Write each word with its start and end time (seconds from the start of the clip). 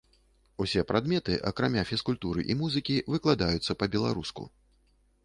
Усе 0.63 0.81
прадметы, 0.91 1.35
акрамя 1.49 1.83
фізкультуры 1.91 2.45
і 2.53 2.55
музыкі, 2.63 2.97
выкладаюцца 3.17 3.77
па-беларуску. 3.83 4.49